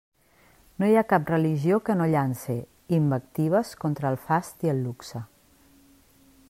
No 0.83 0.87
hi 0.91 0.95
ha 0.99 1.03
cap 1.11 1.27
religió 1.31 1.77
que 1.89 1.97
no 1.99 2.07
llance 2.13 2.57
invectives 2.99 3.75
contra 3.85 4.13
el 4.15 4.19
fast 4.27 4.69
i 4.69 4.75
el 4.77 4.85
luxe. 4.87 5.25